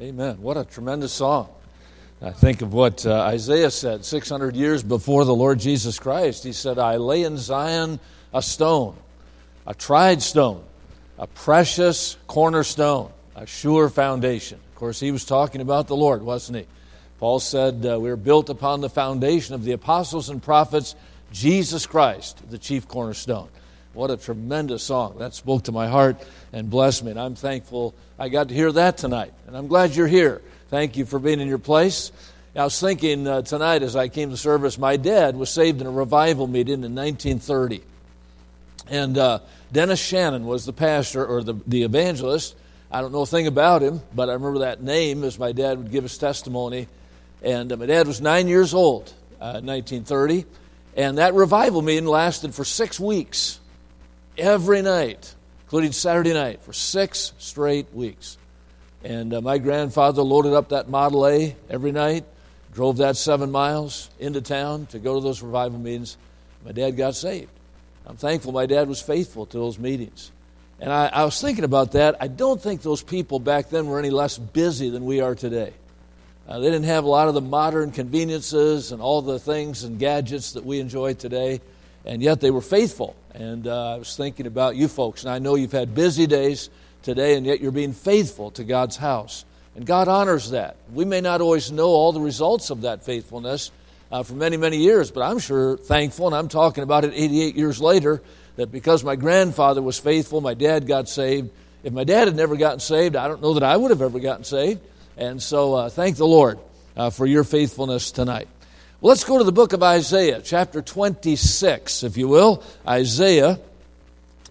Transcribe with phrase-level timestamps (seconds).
[0.00, 0.40] Amen.
[0.40, 1.48] What a tremendous song.
[2.22, 6.44] I think of what uh, Isaiah said 600 years before the Lord Jesus Christ.
[6.44, 8.00] He said, I lay in Zion
[8.32, 8.96] a stone,
[9.66, 10.64] a tried stone,
[11.18, 14.58] a precious cornerstone, a sure foundation.
[14.70, 16.66] Of course, he was talking about the Lord, wasn't he?
[17.18, 20.94] Paul said, uh, We are built upon the foundation of the apostles and prophets,
[21.32, 23.48] Jesus Christ, the chief cornerstone.
[23.94, 25.16] What a tremendous song.
[25.18, 26.16] That spoke to my heart
[26.52, 27.10] and blessed me.
[27.10, 29.32] And I'm thankful I got to hear that tonight.
[29.46, 30.40] And I'm glad you're here.
[30.70, 32.10] Thank you for being in your place.
[32.56, 35.86] I was thinking uh, tonight as I came to service, my dad was saved in
[35.86, 37.82] a revival meeting in 1930.
[38.88, 39.40] And uh,
[39.72, 42.54] Dennis Shannon was the pastor or the, the evangelist.
[42.90, 45.78] I don't know a thing about him, but I remember that name as my dad
[45.78, 46.88] would give his testimony.
[47.42, 50.46] And uh, my dad was nine years old uh, in 1930.
[50.96, 53.58] And that revival meeting lasted for six weeks
[54.36, 58.38] every night, including Saturday night, for six straight weeks.
[59.04, 62.24] And uh, my grandfather loaded up that Model A every night,
[62.72, 66.16] drove that seven miles into town to go to those revival meetings.
[66.64, 67.50] My dad got saved.
[68.06, 70.30] I'm thankful my dad was faithful to those meetings.
[70.80, 72.16] And I, I was thinking about that.
[72.20, 75.72] I don't think those people back then were any less busy than we are today.
[76.48, 79.98] Uh, they didn't have a lot of the modern conveniences and all the things and
[79.98, 81.60] gadgets that we enjoy today,
[82.04, 83.14] and yet they were faithful.
[83.34, 86.68] And uh, I was thinking about you folks, and I know you've had busy days
[87.02, 89.44] today, and yet you're being faithful to God's house.
[89.74, 90.76] And God honors that.
[90.92, 93.70] We may not always know all the results of that faithfulness
[94.10, 97.56] uh, for many, many years, but I'm sure thankful, and I'm talking about it 88
[97.56, 98.22] years later,
[98.56, 101.50] that because my grandfather was faithful, my dad got saved.
[101.82, 104.20] If my dad had never gotten saved, I don't know that I would have ever
[104.20, 104.80] gotten saved.
[105.16, 106.58] And so uh, thank the Lord
[106.96, 108.48] uh, for your faithfulness tonight.
[109.02, 112.62] Well, let's go to the book of Isaiah, chapter 26, if you will.
[112.86, 113.58] Isaiah,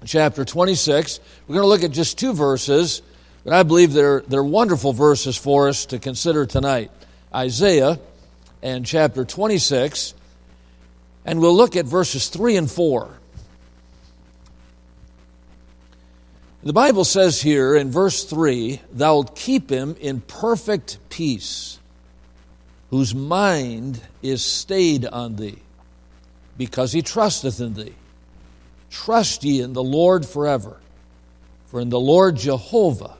[0.03, 1.21] chapter 26.
[1.47, 3.01] We're going to look at just two verses,
[3.45, 6.91] but I believe they're, they're wonderful verses for us to consider tonight.
[7.33, 7.97] Isaiah
[8.61, 10.15] and chapter 26,
[11.23, 13.09] and we'll look at verses 3 and 4.
[16.63, 21.79] The Bible says here in verse 3 Thou wilt keep him in perfect peace
[22.91, 25.57] whose mind is stayed on thee,
[26.57, 27.95] because he trusteth in thee.
[28.91, 30.77] Trust ye in the Lord forever,
[31.67, 33.15] for in the Lord Jehovah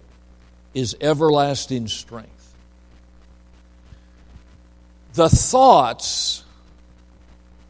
[0.74, 2.54] is everlasting strength.
[5.14, 6.44] The thoughts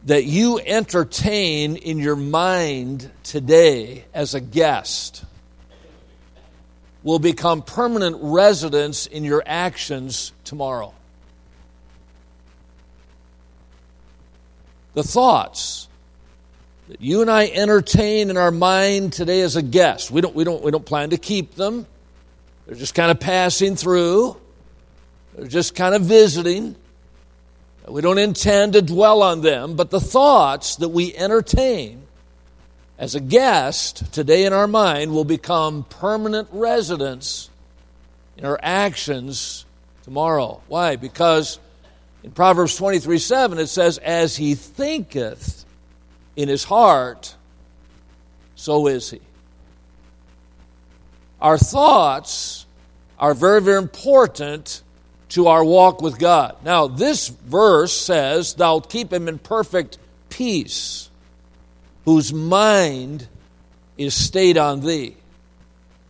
[0.05, 5.23] that you entertain in your mind today as a guest
[7.03, 10.93] will become permanent residence in your actions tomorrow.
[14.93, 15.87] The thoughts
[16.87, 20.11] that you and I entertain in our mind today as a guest.
[20.11, 21.85] We don't, we don't, we don't plan to keep them,
[22.65, 24.37] they're just kind of passing through,
[25.35, 26.75] they're just kind of visiting.
[27.87, 32.03] We don't intend to dwell on them, but the thoughts that we entertain
[32.99, 37.49] as a guest today in our mind will become permanent residents
[38.37, 39.65] in our actions
[40.03, 40.61] tomorrow.
[40.67, 40.95] Why?
[40.95, 41.59] Because
[42.23, 45.65] in Proverbs 23 7, it says, As he thinketh
[46.35, 47.35] in his heart,
[48.55, 49.21] so is he.
[51.41, 52.65] Our thoughts
[53.17, 54.83] are very, very important
[55.29, 56.57] to our walk with God.
[56.63, 59.97] Now, this verse says, Thou keep him in perfect
[60.29, 61.09] peace,
[62.05, 63.27] whose mind
[63.97, 65.15] is stayed on thee.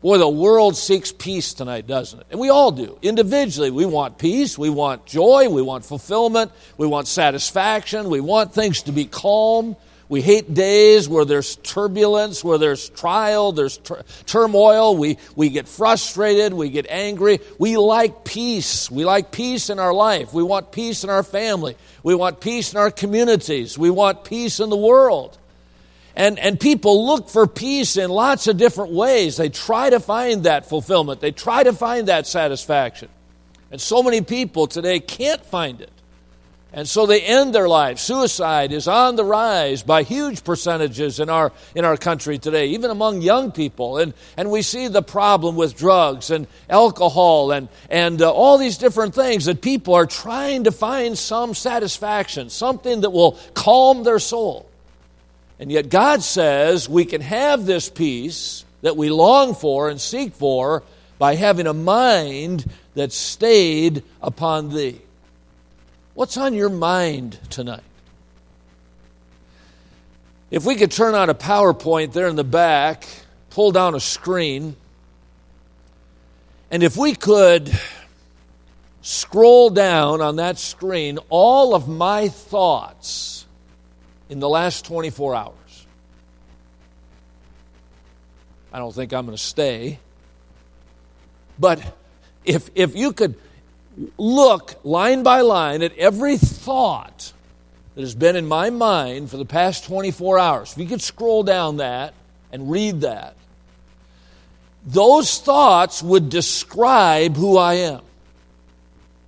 [0.02, 2.28] Boy, the world seeks peace tonight, doesn't it?
[2.32, 2.98] And we all do.
[3.04, 8.52] Individually, we want peace, we want joy, we want fulfillment, we want satisfaction, we want
[8.54, 9.76] things to be calm.
[10.10, 14.98] We hate days where there's turbulence, where there's trial, there's tur- turmoil.
[14.98, 17.40] We, we get frustrated, we get angry.
[17.58, 18.92] We like peace.
[18.92, 20.34] We like peace in our life.
[20.34, 21.78] We want peace in our family.
[22.04, 23.78] We want peace in our communities.
[23.78, 25.38] We want peace in the world.
[26.16, 29.38] And, and people look for peace in lots of different ways.
[29.38, 33.10] They try to find that fulfillment, they try to find that satisfaction.
[33.72, 35.91] And so many people today can't find it.
[36.74, 38.02] And so they end their lives.
[38.02, 42.91] Suicide is on the rise by huge percentages in our, in our country today, even
[42.91, 43.97] among young people.
[43.97, 48.78] And, and we see the problem with drugs and alcohol and, and uh, all these
[48.78, 54.20] different things that people are trying to find some satisfaction, something that will calm their
[54.20, 54.71] soul.
[55.61, 60.34] And yet, God says we can have this peace that we long for and seek
[60.34, 60.81] for
[61.19, 62.66] by having a mind
[62.96, 64.99] that stayed upon Thee.
[66.16, 67.84] What's on your mind tonight?
[70.49, 73.08] If we could turn on a PowerPoint there in the back,
[73.52, 74.75] pull down a screen,
[76.72, 77.72] and if we could
[79.03, 83.41] scroll down on that screen all of my thoughts
[84.32, 85.86] in the last 24 hours.
[88.72, 90.00] I don't think I'm going to stay.
[91.60, 91.84] But
[92.46, 93.36] if, if you could
[94.18, 97.34] look line by line at every thought
[97.94, 101.44] that has been in my mind for the past 24 hours, if you could scroll
[101.44, 102.14] down that
[102.54, 103.36] and read that,
[104.86, 108.02] those thoughts would describe who I am.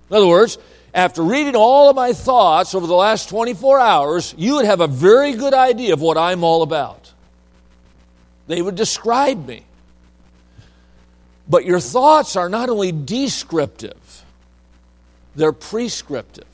[0.08, 0.56] In other words,
[0.94, 4.86] after reading all of my thoughts over the last 24 hours, you would have a
[4.86, 7.12] very good idea of what I'm all about.
[8.46, 9.64] They would describe me.
[11.48, 14.24] But your thoughts are not only descriptive,
[15.34, 16.46] they're prescriptive.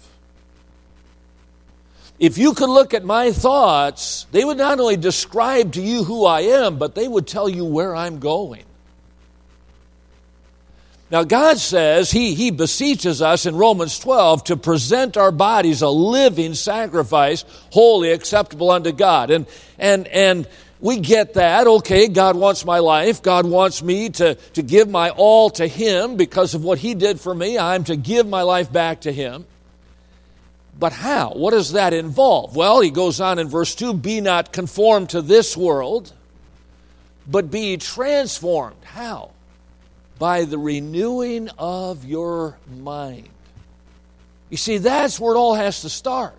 [2.19, 6.25] If you could look at my thoughts, they would not only describe to you who
[6.25, 8.65] I am, but they would tell you where I'm going.
[11.11, 15.89] Now, God says, he, he beseeches us in Romans 12 to present our bodies a
[15.89, 19.33] living sacrifice, holy, acceptable unto God.
[19.33, 19.47] And,
[19.77, 20.47] and, and
[20.79, 21.67] we get that.
[21.67, 23.23] Okay, God wants my life.
[23.23, 27.21] God wants me to, to give my all to Him because of what He did
[27.21, 27.59] for me.
[27.59, 29.47] I'm to give my life back to Him.
[30.79, 31.33] But how?
[31.35, 32.57] What does that involve?
[32.57, 36.13] Well, he goes on in verse 2 Be not conformed to this world,
[37.27, 38.83] but be transformed.
[38.85, 39.33] How?
[40.21, 43.27] By the renewing of your mind.
[44.51, 46.35] You see, that's where it all has to start.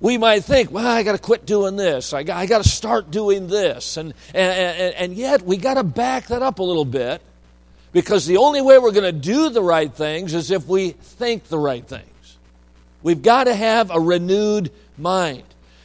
[0.00, 2.12] We might think, well, I got to quit doing this.
[2.12, 3.96] I got, I got to start doing this.
[3.96, 7.22] And, and, and, and yet, we got to back that up a little bit
[7.92, 11.44] because the only way we're going to do the right things is if we think
[11.44, 12.36] the right things.
[13.02, 15.44] We've got to have a renewed mind.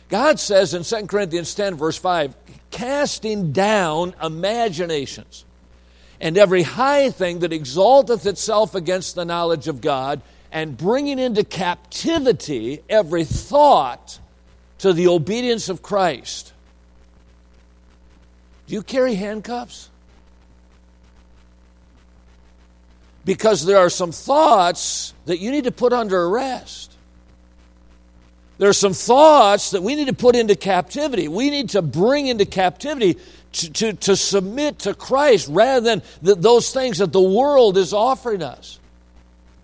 [0.09, 2.35] God says in 2 Corinthians 10, verse 5,
[2.71, 5.45] casting down imaginations
[6.19, 10.21] and every high thing that exalteth itself against the knowledge of God,
[10.51, 14.19] and bringing into captivity every thought
[14.79, 16.53] to the obedience of Christ.
[18.67, 19.89] Do you carry handcuffs?
[23.25, 26.86] Because there are some thoughts that you need to put under arrest.
[28.57, 31.27] There are some thoughts that we need to put into captivity.
[31.27, 33.17] We need to bring into captivity
[33.53, 37.93] to, to, to submit to Christ rather than the, those things that the world is
[37.93, 38.79] offering us.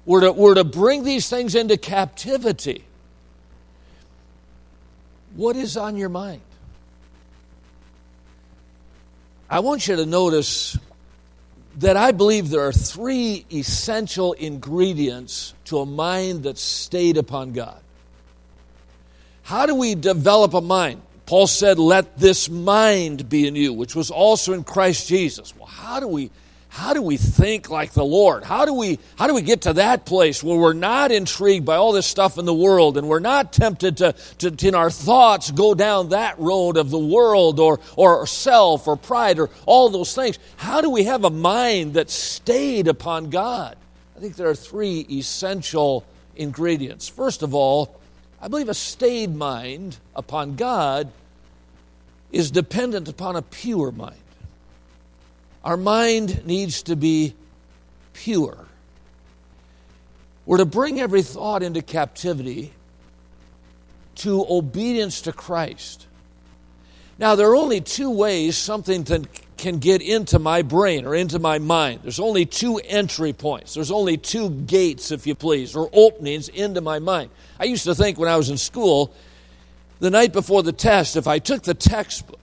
[0.05, 2.83] We're to, we're to bring these things into captivity.
[5.35, 6.41] What is on your mind?
[9.49, 10.77] I want you to notice
[11.77, 17.82] that I believe there are three essential ingredients to a mind that's stayed upon God.
[19.43, 21.01] How do we develop a mind?
[21.25, 25.55] Paul said, Let this mind be in you, which was also in Christ Jesus.
[25.55, 26.31] Well, how do we
[26.69, 28.43] how do we think like the Lord?
[28.43, 31.75] How do we how do we get to that place where we're not intrigued by
[31.75, 34.89] all this stuff in the world and we're not tempted to, to, to in our
[34.89, 39.89] thoughts go down that road of the world or or self or pride or all
[39.89, 40.39] those things?
[40.57, 43.77] How do we have a mind that stayed upon God?
[44.17, 46.03] I think there are three essential
[46.35, 47.07] ingredients.
[47.07, 47.99] First of all,
[48.43, 51.09] I believe a stayed mind upon God
[52.29, 54.17] is dependent upon a pure mind.
[55.63, 57.35] Our mind needs to be
[58.11, 58.57] pure.
[60.45, 62.73] We're to bring every thought into captivity
[64.15, 66.05] to obedience to Christ.
[67.17, 69.25] Now, there are only two ways something can
[69.79, 72.01] get into my brain or into my mind.
[72.03, 73.73] There's only two entry points.
[73.73, 77.29] There's only two gates, if you please, or openings into my mind.
[77.59, 79.13] I used to think when I was in school,
[79.99, 82.39] the night before the test, if I took the textbook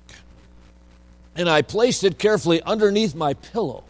[1.36, 3.84] and I placed it carefully underneath my pillow,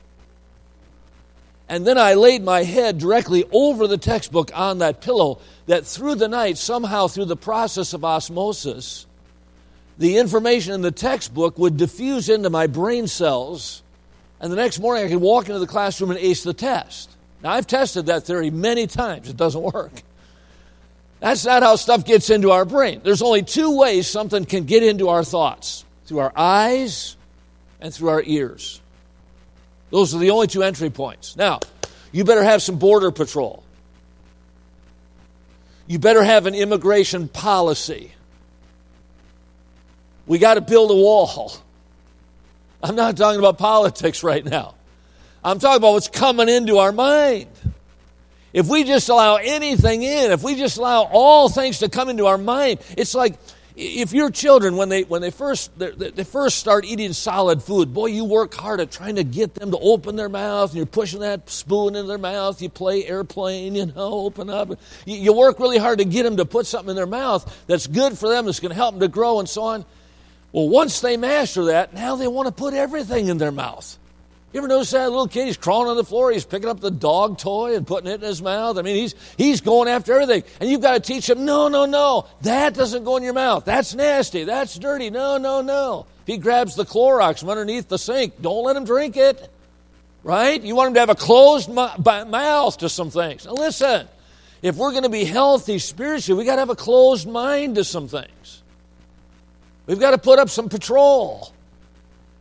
[1.68, 6.16] and then I laid my head directly over the textbook on that pillow, that through
[6.16, 9.06] the night, somehow through the process of osmosis,
[10.00, 13.82] the information in the textbook would diffuse into my brain cells,
[14.40, 17.10] and the next morning I could walk into the classroom and ace the test.
[17.42, 20.02] Now, I've tested that theory many times, it doesn't work.
[21.20, 23.02] That's not how stuff gets into our brain.
[23.04, 27.18] There's only two ways something can get into our thoughts through our eyes
[27.78, 28.80] and through our ears.
[29.90, 31.36] Those are the only two entry points.
[31.36, 31.60] Now,
[32.10, 33.62] you better have some border patrol.
[35.86, 38.14] You better have an immigration policy.
[40.26, 41.52] We got to build a wall.
[42.82, 44.74] I'm not talking about politics right now.
[45.44, 47.48] I'm talking about what's coming into our mind.
[48.52, 52.26] If we just allow anything in, if we just allow all things to come into
[52.26, 53.38] our mind, it's like
[53.76, 58.06] if your children when they when they first they first start eating solid food boy
[58.06, 61.20] you work hard at trying to get them to open their mouth and you're pushing
[61.20, 64.70] that spoon into their mouth you play airplane you know open up
[65.06, 67.86] you, you work really hard to get them to put something in their mouth that's
[67.86, 69.84] good for them that's going to help them to grow and so on
[70.52, 73.98] well once they master that now they want to put everything in their mouth
[74.52, 75.46] you ever notice that little kid?
[75.46, 76.32] He's crawling on the floor.
[76.32, 78.78] He's picking up the dog toy and putting it in his mouth.
[78.78, 80.42] I mean, he's, he's going after everything.
[80.60, 82.26] And you've got to teach him, no, no, no.
[82.42, 83.64] That doesn't go in your mouth.
[83.64, 84.42] That's nasty.
[84.42, 85.08] That's dirty.
[85.08, 86.06] No, no, no.
[86.22, 89.48] If he grabs the Clorox from underneath the sink, don't let him drink it.
[90.24, 90.60] Right?
[90.60, 93.46] You want him to have a closed mouth to some things.
[93.46, 94.08] Now, listen.
[94.62, 97.84] If we're going to be healthy spiritually, we've got to have a closed mind to
[97.84, 98.59] some things.
[99.90, 101.52] We've got to put up some patrol.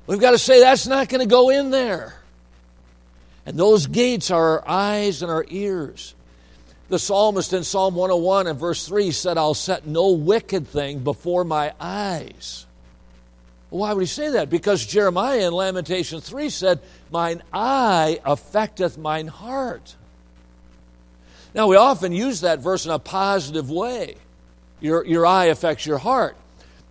[0.06, 2.14] We've got to say that's not going to go in there.
[3.44, 6.14] And those gates are our eyes and our ears.
[6.90, 11.44] The psalmist in Psalm 101 and verse 3 said, I'll set no wicked thing before
[11.44, 12.68] my eyes.
[13.72, 14.52] why would he say that?
[14.52, 16.80] Because Jeremiah in Lamentation 3 said,
[17.10, 19.96] Mine eye affecteth mine heart.
[21.56, 24.18] Now, we often use that verse in a positive way.
[24.82, 26.36] Your, your eye affects your heart.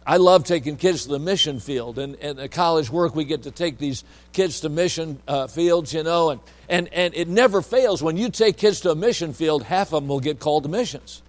[0.08, 1.98] I love taking kids to the mission field.
[1.98, 5.92] And, and at college work, we get to take these kids to mission uh, fields,
[5.92, 8.02] you know, and, and, and it never fails.
[8.02, 10.70] When you take kids to a mission field, half of them will get called to
[10.70, 11.20] missions.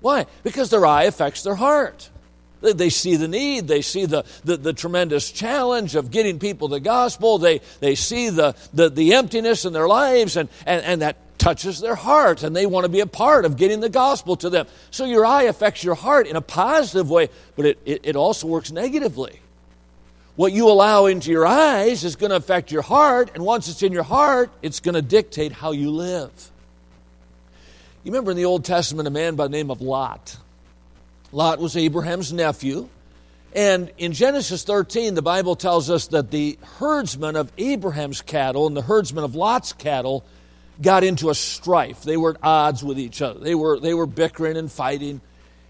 [0.00, 0.26] Why?
[0.42, 2.10] Because their eye affects their heart.
[2.60, 6.66] They, they see the need, they see the, the, the, tremendous challenge of getting people
[6.66, 11.02] the gospel, they, they see the, the, the emptiness in their lives, and, and, and
[11.02, 14.36] that touches their heart and they want to be a part of getting the gospel
[14.36, 14.66] to them.
[14.90, 18.46] So your eye affects your heart in a positive way, but it, it, it also
[18.46, 19.40] works negatively.
[20.36, 23.82] What you allow into your eyes is going to affect your heart, and once it's
[23.82, 26.30] in your heart, it's going to dictate how you live.
[28.04, 30.36] You remember in the Old Testament a man by the name of Lot.
[31.32, 32.88] Lot was Abraham's nephew.
[33.54, 38.76] And in Genesis 13, the Bible tells us that the herdsmen of Abraham's cattle and
[38.76, 40.24] the herdsmen of Lot's cattle
[40.80, 42.02] got into a strife.
[42.02, 43.40] They were at odds with each other.
[43.40, 45.20] They were, they were bickering and fighting.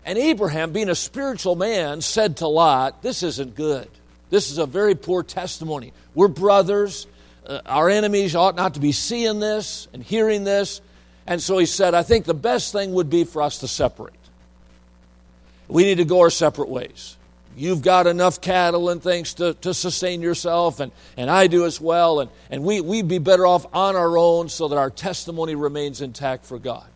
[0.04, 3.88] And Abraham, being a spiritual man, said to Lot, This isn't good.
[4.30, 5.92] This is a very poor testimony.
[6.14, 7.06] We're brothers.
[7.46, 10.80] Uh, our enemies ought not to be seeing this and hearing this.
[11.26, 14.14] And so he said, I think the best thing would be for us to separate.
[15.68, 17.17] We need to go our separate ways
[17.58, 21.80] you've got enough cattle and things to, to sustain yourself, and, and I do as
[21.80, 22.20] well.
[22.20, 26.00] And, and we, we'd be better off on our own so that our testimony remains
[26.00, 26.86] intact for God.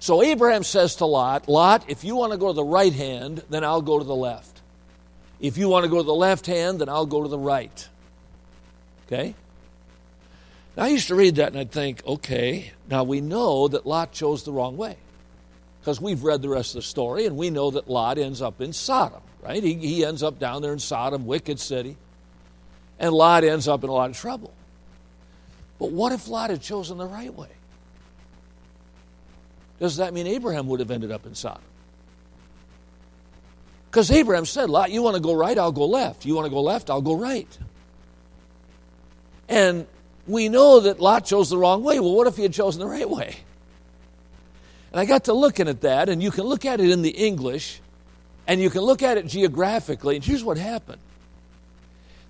[0.00, 3.42] So Abraham says to Lot, Lot, if you want to go to the right hand,
[3.48, 4.60] then I'll go to the left.
[5.40, 7.88] If you want to go to the left hand, then I'll go to the right.
[9.06, 9.34] Okay?
[10.76, 14.12] Now, I used to read that and I'd think, okay, now we know that Lot
[14.12, 14.96] chose the wrong way.
[15.80, 18.60] Because we've read the rest of the story and we know that Lot ends up
[18.60, 19.62] in Sodom right?
[19.62, 21.96] He, he ends up down there in Sodom, wicked city.
[22.98, 24.52] And Lot ends up in a lot of trouble.
[25.78, 27.48] But what if Lot had chosen the right way?
[29.80, 31.62] Does that mean Abraham would have ended up in Sodom?
[33.90, 36.24] Because Abraham said, Lot, you want to go right, I'll go left.
[36.24, 37.58] You want to go left, I'll go right.
[39.48, 39.86] And
[40.26, 42.00] we know that Lot chose the wrong way.
[42.00, 43.36] Well, what if he had chosen the right way?
[44.90, 47.10] And I got to looking at that, and you can look at it in the
[47.10, 47.80] English,
[48.46, 51.00] and you can look at it geographically, and here's what happened.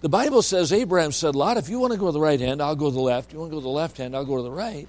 [0.00, 2.60] The Bible says Abraham said, Lot, if you want to go to the right hand,
[2.60, 3.32] I'll go to the left.
[3.32, 4.86] You want to go to the left hand, I'll go to the right.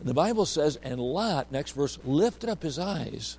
[0.00, 3.36] And the Bible says, and Lot, next verse, lifted up his eyes,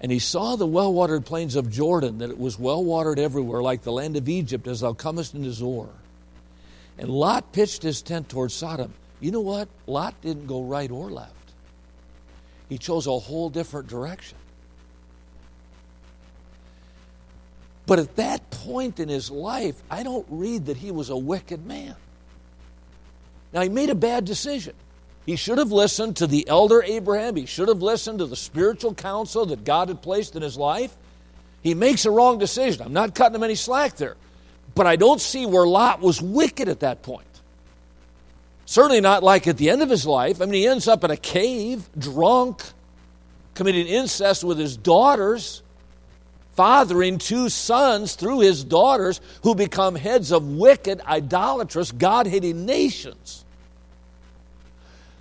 [0.00, 3.62] and he saw the well watered plains of Jordan, that it was well watered everywhere,
[3.62, 5.88] like the land of Egypt, as thou comest into Zoar.
[6.98, 8.94] And Lot pitched his tent towards Sodom.
[9.20, 9.68] You know what?
[9.86, 11.32] Lot didn't go right or left,
[12.68, 14.38] he chose a whole different direction.
[17.86, 21.64] But at that point in his life, I don't read that he was a wicked
[21.64, 21.94] man.
[23.52, 24.74] Now, he made a bad decision.
[25.24, 27.36] He should have listened to the elder Abraham.
[27.36, 30.94] He should have listened to the spiritual counsel that God had placed in his life.
[31.62, 32.82] He makes a wrong decision.
[32.82, 34.16] I'm not cutting him any slack there.
[34.74, 37.24] But I don't see where Lot was wicked at that point.
[38.66, 40.42] Certainly not like at the end of his life.
[40.42, 42.62] I mean, he ends up in a cave, drunk,
[43.54, 45.62] committing incest with his daughters
[46.56, 53.44] fathering two sons through his daughters who become heads of wicked, idolatrous, God hating nations.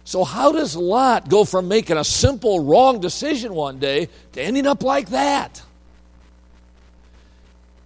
[0.05, 4.65] So, how does Lot go from making a simple wrong decision one day to ending
[4.65, 5.61] up like that?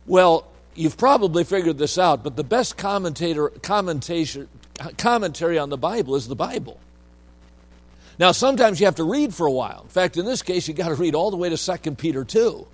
[0.06, 6.28] Well, you've probably figured this out, but the best commentator, commentary on the Bible is
[6.28, 6.80] the Bible.
[8.20, 9.84] Now, sometimes you have to read for a while.
[9.84, 12.26] In fact, in this case, you've got to read all the way to 2 Peter
[12.26, 12.68] 2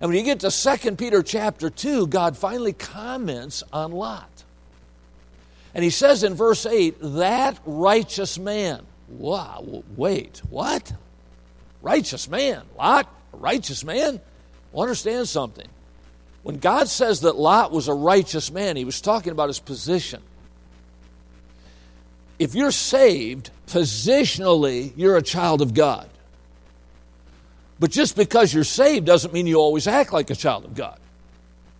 [0.00, 4.30] And when you get to 2 Peter chapter 2, God finally comments on Lot.
[5.74, 8.84] And he says in verse 8, that righteous man.
[9.08, 10.92] Wow, wait, what?
[11.82, 12.62] Righteous man.
[12.76, 14.20] Lot, righteous man?
[14.72, 15.68] Well, understand something.
[16.42, 20.22] When God says that Lot was a righteous man, he was talking about his position.
[22.38, 26.08] If you're saved, positionally, you're a child of God.
[27.78, 30.98] But just because you're saved doesn't mean you always act like a child of God,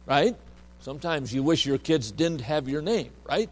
[0.05, 0.37] right?
[0.81, 3.51] Sometimes you wish your kids didn't have your name, right?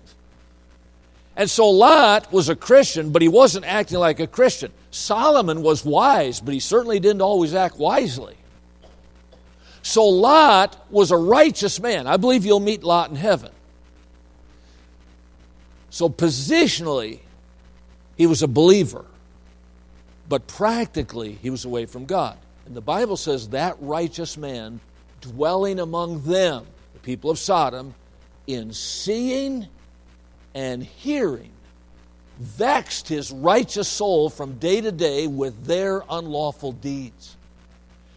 [1.37, 4.73] And so Lot was a Christian, but he wasn't acting like a Christian.
[4.91, 8.37] Solomon was wise, but he certainly didn't always act wisely.
[9.83, 12.07] So Lot was a righteous man.
[12.07, 13.51] I believe you'll meet Lot in heaven.
[15.91, 17.21] So positionally,
[18.17, 19.05] he was a believer
[20.29, 22.37] but practically he was away from God.
[22.67, 24.81] And the Bible says that righteous man
[25.21, 27.95] dwelling among them, the people of Sodom,
[28.47, 29.67] in seeing
[30.55, 31.51] and hearing,
[32.39, 37.37] vexed his righteous soul from day to day with their unlawful deeds.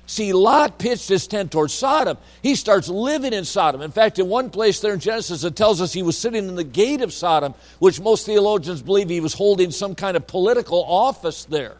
[0.10, 2.18] See, Lot pitched his tent towards Sodom.
[2.42, 3.82] He starts living in Sodom.
[3.82, 6.56] In fact, in one place there in Genesis, it tells us he was sitting in
[6.56, 10.82] the gate of Sodom, which most theologians believe he was holding some kind of political
[10.86, 11.76] office there.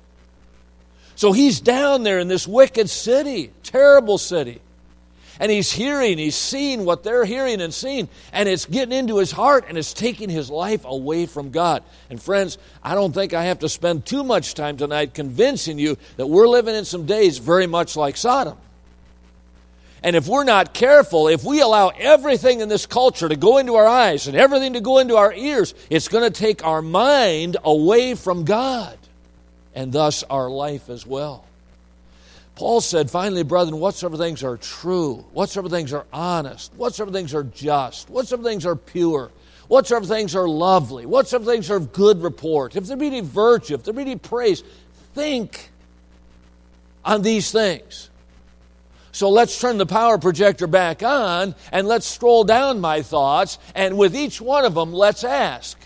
[1.18, 4.62] So he's down there in this wicked city, terrible city.
[5.40, 9.32] And he's hearing, he's seeing what they're hearing and seeing, and it's getting into his
[9.32, 11.84] heart and it's taking his life away from God.
[12.12, 15.98] And friends, I don't think I have to spend too much time tonight convincing you
[16.18, 18.58] that we're living in some days very much like Sodom.
[20.04, 23.74] And if we're not careful, if we allow everything in this culture to go into
[23.74, 27.58] our eyes and everything to go into our ears, it's going to take our mind
[27.64, 28.98] away from God
[29.78, 31.46] and thus our life as well.
[32.56, 37.44] Paul said, finally, brethren, whatsoever things are true, whatsoever things are honest, whatsoever things are
[37.44, 39.30] just, whatsoever things are pure,
[39.68, 43.76] whatsoever things are lovely, whatsoever things are of good report, if there be any virtue,
[43.76, 44.64] if there be any praise,
[45.14, 45.70] think
[47.06, 48.10] on these things.
[49.12, 53.96] So let's turn the power projector back on and let's scroll down my thoughts, and
[53.96, 55.78] with each one of them, let's ask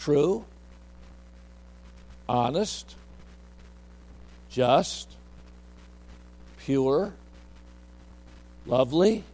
[0.00, 0.44] true,
[2.30, 2.94] honest,
[4.50, 5.08] just,
[6.58, 7.12] pure,
[8.66, 9.24] lovely,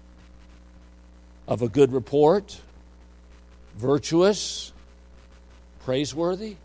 [1.46, 2.58] of a good report,
[3.76, 4.72] virtuous,
[5.84, 6.56] praiseworthy?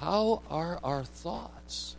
[0.00, 1.95] How are our thoughts?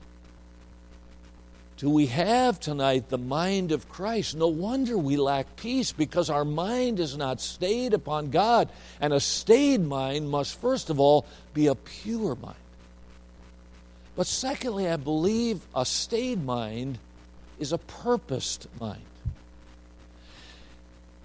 [1.78, 4.36] Do we have tonight the mind of Christ?
[4.36, 8.70] No wonder we lack peace because our mind is not stayed upon God.
[9.00, 12.56] And a stayed mind must, first of all, be a pure mind.
[14.16, 16.98] But secondly, I believe a stayed mind
[17.60, 19.02] is a purposed mind.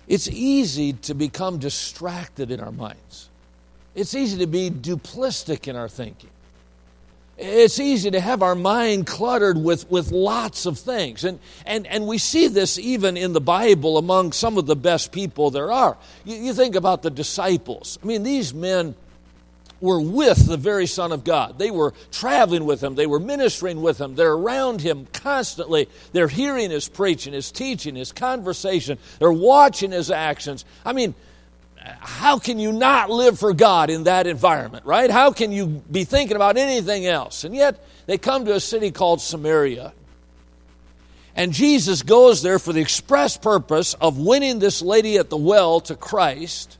[0.06, 3.30] It's easy to become distracted in our minds,
[3.94, 6.28] it's easy to be duplistic in our thinking.
[7.38, 11.24] It's easy to have our mind cluttered with, with lots of things.
[11.24, 15.12] And, and, and we see this even in the Bible among some of the best
[15.12, 15.96] people there are.
[16.24, 17.98] You, you think about the disciples.
[18.02, 18.94] I mean, these men
[19.80, 21.58] were with the very Son of God.
[21.58, 25.88] They were traveling with him, they were ministering with him, they're around him constantly.
[26.12, 30.64] They're hearing his preaching, his teaching, his conversation, they're watching his actions.
[30.84, 31.14] I mean,
[31.84, 35.10] how can you not live for God in that environment, right?
[35.10, 37.44] How can you be thinking about anything else?
[37.44, 39.92] And yet, they come to a city called Samaria.
[41.34, 45.80] And Jesus goes there for the express purpose of winning this lady at the well
[45.82, 46.76] to Christ.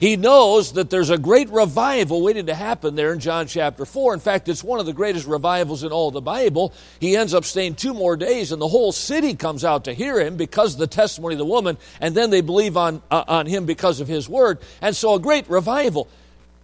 [0.00, 4.14] He knows that there's a great revival waiting to happen there in John chapter 4.
[4.14, 6.72] In fact, it's one of the greatest revivals in all the Bible.
[7.00, 10.18] He ends up staying two more days, and the whole city comes out to hear
[10.18, 13.44] him because of the testimony of the woman, and then they believe on, uh, on
[13.44, 14.58] him because of his word.
[14.80, 16.08] And so a great revival.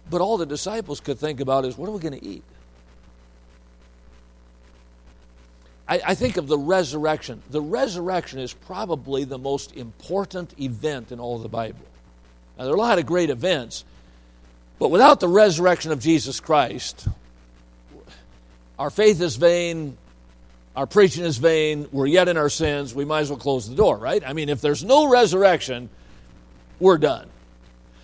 [0.09, 2.43] But all the disciples could think about is what are we going to eat?
[5.87, 7.43] I, I think of the resurrection.
[7.51, 11.85] The resurrection is probably the most important event in all the Bible.
[12.57, 13.85] Now, there are a lot of great events,
[14.79, 17.07] but without the resurrection of Jesus Christ,
[18.79, 19.97] our faith is vain,
[20.75, 23.75] our preaching is vain, we're yet in our sins, we might as well close the
[23.75, 24.23] door, right?
[24.25, 25.89] I mean, if there's no resurrection,
[26.79, 27.27] we're done.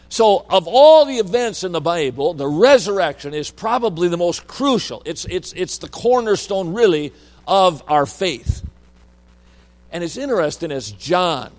[0.09, 5.01] So, of all the events in the Bible, the resurrection is probably the most crucial.
[5.05, 7.13] It's, it's, it's the cornerstone, really,
[7.47, 8.63] of our faith.
[9.91, 11.51] And it's interesting as John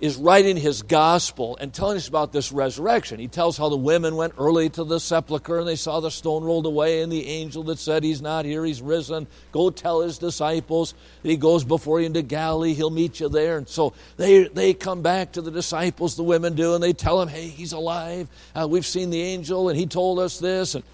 [0.00, 3.18] is writing his gospel and telling us about this resurrection.
[3.18, 6.44] He tells how the women went early to the sepulchre and they saw the stone
[6.44, 9.26] rolled away, and the angel that said, He's not here, He's risen.
[9.50, 13.58] Go tell His disciples that He goes before you into Galilee, He'll meet you there.
[13.58, 17.20] And so they, they come back to the disciples, the women do, and they tell
[17.20, 18.28] him, Hey, He's alive.
[18.54, 20.76] Uh, we've seen the angel, and He told us this.
[20.76, 20.84] And,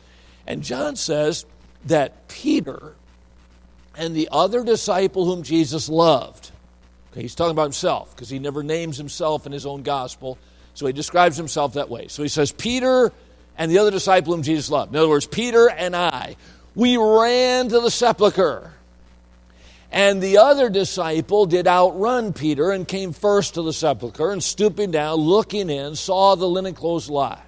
[0.47, 1.45] and John says
[1.87, 2.95] that Peter
[3.97, 6.51] and the other disciple whom Jesus loved,
[7.15, 10.37] Okay, he's talking about himself because he never names himself in his own gospel.
[10.75, 12.09] So he describes himself that way.
[12.09, 13.13] So he says, Peter
[13.57, 14.93] and the other disciple whom Jesus loved.
[14.93, 16.35] In other words, Peter and I,
[16.75, 18.73] we ran to the sepulchre.
[19.93, 24.91] And the other disciple did outrun Peter and came first to the sepulchre and stooping
[24.91, 27.43] down, looking in, saw the linen clothes lie,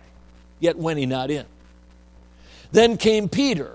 [0.61, 1.45] yet went he not in.
[2.71, 3.73] Then came Peter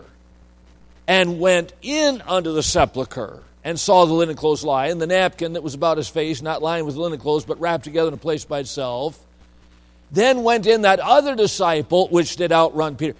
[1.06, 5.54] and went in unto the sepulchre and saw the linen clothes lie, and the napkin
[5.54, 8.14] that was about his face, not lying with the linen clothes, but wrapped together in
[8.14, 9.20] a place by itself.
[10.12, 13.16] Then went in that other disciple, which did outrun Peter.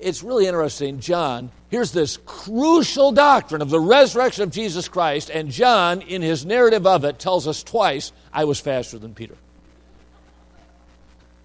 [0.00, 1.00] It's really interesting.
[1.00, 6.44] John, here's this crucial doctrine of the resurrection of Jesus Christ, and John, in his
[6.44, 9.36] narrative of it, tells us twice, I was faster than Peter.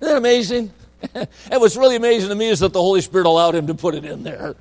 [0.01, 0.73] Isn't that amazing?
[1.13, 1.27] and
[1.61, 4.05] what's really amazing to me is that the Holy Spirit allowed him to put it
[4.05, 4.55] in there.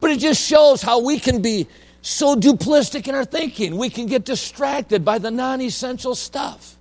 [0.00, 1.66] But it just shows how we can be
[2.02, 3.76] so duplistic in our thinking.
[3.76, 6.76] We can get distracted by the non essential stuff.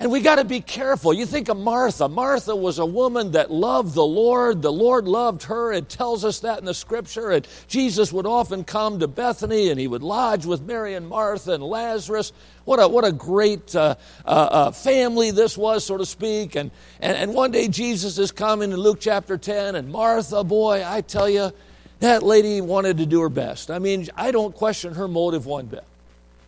[0.00, 1.12] And we got to be careful.
[1.12, 2.08] You think of Martha.
[2.08, 4.62] Martha was a woman that loved the Lord.
[4.62, 5.74] The Lord loved her.
[5.74, 7.30] It tells us that in the scripture.
[7.30, 11.52] And Jesus would often come to Bethany and he would lodge with Mary and Martha
[11.52, 12.32] and Lazarus.
[12.64, 16.54] What a, what a great uh, uh, uh, family this was, so to speak.
[16.54, 20.82] And, and, and one day Jesus is coming in Luke chapter 10, and Martha, boy,
[20.86, 21.52] I tell you,
[22.00, 23.70] that lady wanted to do her best.
[23.70, 25.84] I mean, I don't question her motive one bit.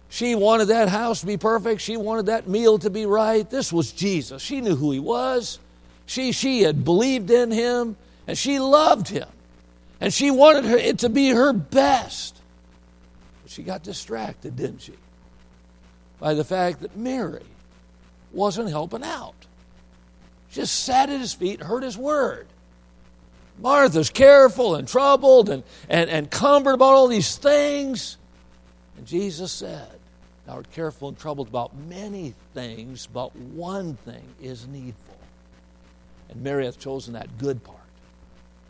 [0.08, 1.80] She wanted that house to be perfect.
[1.80, 3.48] She wanted that meal to be right.
[3.48, 4.42] This was Jesus.
[4.42, 5.58] She knew who he was.
[6.04, 9.28] She, she had believed in him and she loved him.
[10.00, 12.36] And she wanted her, it to be her best.
[13.42, 14.94] But she got distracted, didn't she?
[16.18, 17.44] By the fact that Mary
[18.32, 19.34] wasn't helping out.
[20.50, 22.46] Just sat at his feet, heard his word.
[23.58, 28.16] Martha's careful and troubled and, and, and cumbered about all these things.
[28.96, 29.88] And Jesus said,
[30.46, 35.16] Thou art careful and troubled about many things, but one thing is needful.
[36.30, 37.78] And Mary hath chosen that good part,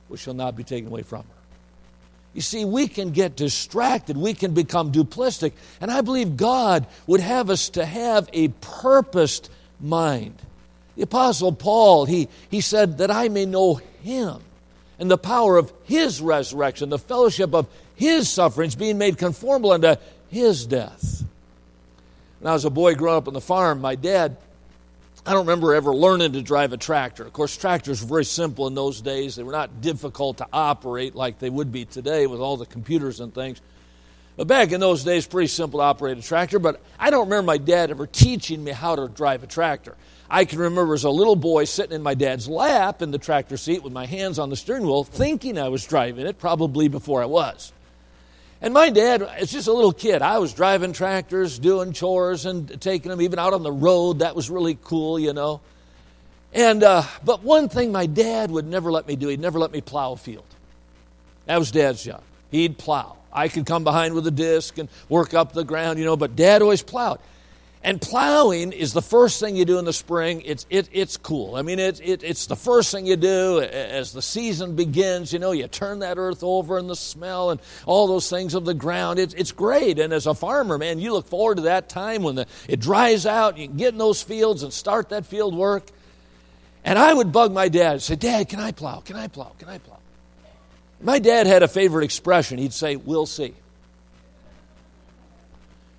[0.08, 1.42] which shall not be taken away from her.
[2.34, 4.16] You see, we can get distracted.
[4.16, 5.54] We can become duplistic.
[5.80, 10.36] And I believe God would have us to have a purposed mind.
[10.96, 14.40] The Apostle Paul, he, he said, That I may know him
[15.02, 19.96] and the power of his resurrection, the fellowship of his sufferings, being made conformable unto
[20.28, 21.24] his death.
[22.38, 24.36] When I was a boy growing up on the farm, my dad,
[25.26, 27.24] I don't remember ever learning to drive a tractor.
[27.24, 29.34] Of course, tractors were very simple in those days.
[29.34, 33.18] They were not difficult to operate like they would be today with all the computers
[33.18, 33.60] and things.
[34.36, 36.60] But back in those days, pretty simple to operate a tractor.
[36.60, 39.96] But I don't remember my dad ever teaching me how to drive a tractor.
[40.32, 43.58] I can remember as a little boy sitting in my dad's lap in the tractor
[43.58, 47.22] seat with my hands on the steering wheel, thinking I was driving it, probably before
[47.22, 47.70] I was.
[48.62, 50.22] And my dad, it's just a little kid.
[50.22, 54.20] I was driving tractors, doing chores, and taking them even out on the road.
[54.20, 55.60] That was really cool, you know.
[56.54, 59.70] And uh, but one thing my dad would never let me do, he'd never let
[59.70, 60.46] me plow a field.
[61.44, 62.22] That was dad's job.
[62.50, 63.16] He'd plow.
[63.30, 66.36] I could come behind with a disc and work up the ground, you know, but
[66.36, 67.18] dad always plowed.
[67.84, 70.42] And plowing is the first thing you do in the spring.
[70.44, 71.56] It's, it, it's cool.
[71.56, 75.32] I mean, it, it, it's the first thing you do as the season begins.
[75.32, 78.64] You know, you turn that earth over and the smell and all those things of
[78.64, 79.18] the ground.
[79.18, 79.98] It's, it's great.
[79.98, 83.26] And as a farmer, man, you look forward to that time when the, it dries
[83.26, 83.54] out.
[83.54, 85.82] And you can get in those fields and start that field work.
[86.84, 89.00] And I would bug my dad and say, Dad, can I plow?
[89.00, 89.52] Can I plow?
[89.58, 89.98] Can I plow?
[91.00, 92.58] My dad had a favorite expression.
[92.58, 93.54] He'd say, We'll see.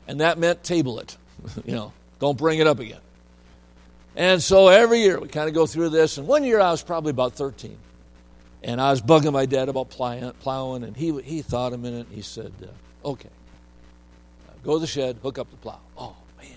[0.07, 1.17] And that meant table it.
[1.65, 2.99] you know, don't bring it up again.
[4.15, 6.17] And so every year we kind of go through this.
[6.17, 7.77] And one year I was probably about 13.
[8.63, 12.21] And I was bugging my dad about plowing, and he, he thought a minute he
[12.21, 13.29] said, uh, Okay,
[14.63, 15.79] go to the shed, hook up the plow.
[15.97, 16.47] Oh, man,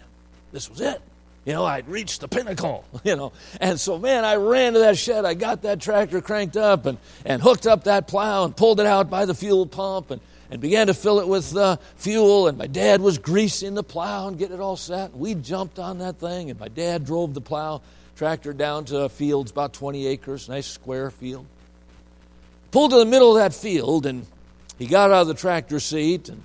[0.52, 1.02] this was it.
[1.44, 3.32] You know, I'd reached the pinnacle, you know.
[3.60, 5.24] And so, man, I ran to that shed.
[5.24, 8.86] I got that tractor cranked up and, and hooked up that plow and pulled it
[8.86, 10.12] out by the fuel pump.
[10.12, 12.48] And and began to fill it with uh, fuel.
[12.48, 15.16] And my dad was greasing the plow and getting it all set.
[15.16, 17.82] We jumped on that thing, and my dad drove the plow
[18.16, 21.46] tractor down to a fields about 20 acres, nice square field.
[22.70, 24.26] Pulled to the middle of that field, and
[24.78, 26.42] he got out of the tractor seat, and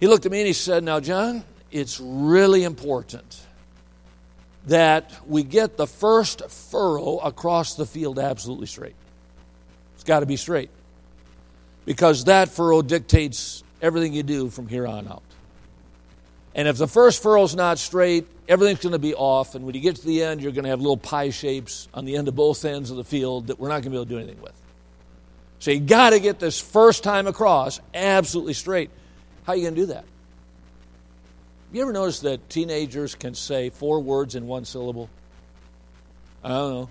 [0.00, 3.40] he looked at me and he said, Now, John, it's really important
[4.66, 8.94] that we get the first furrow across the field absolutely straight.
[9.94, 10.70] It's got to be straight
[11.88, 15.22] because that furrow dictates everything you do from here on out.
[16.54, 19.54] And if the first furrow's not straight, everything's going to be off.
[19.54, 22.04] And when you get to the end, you're going to have little pie shapes on
[22.04, 24.04] the end of both ends of the field that we're not going to be able
[24.04, 24.52] to do anything with.
[25.60, 28.90] So you got to get this first time across absolutely straight.
[29.44, 30.04] How are you going to do that?
[31.72, 35.08] You ever notice that teenagers can say four words in one syllable?
[36.44, 36.88] I don't know.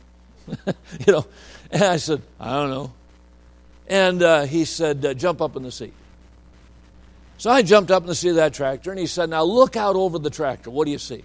[1.05, 1.27] you know,
[1.69, 2.91] and I said, I don't know.
[3.88, 5.93] And uh, he said, uh, jump up in the seat.
[7.38, 9.76] So I jumped up in the seat of that tractor, and he said, Now look
[9.76, 10.71] out over the tractor.
[10.71, 11.23] What do you see?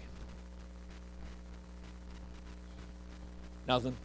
[3.66, 3.96] Nothing.